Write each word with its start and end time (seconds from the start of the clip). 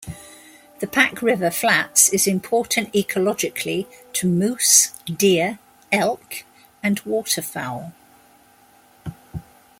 The 0.79 0.87
Pack 0.87 1.21
River 1.21 1.51
Flats 1.51 2.09
is 2.09 2.25
important 2.25 2.91
ecologically 2.91 3.85
to 4.13 4.27
moose, 4.27 4.93
deer, 5.15 5.59
elk, 5.91 6.43
and 6.81 6.99
waterfowl. 7.01 7.93